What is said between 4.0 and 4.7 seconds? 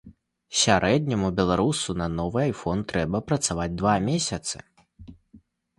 месяцы.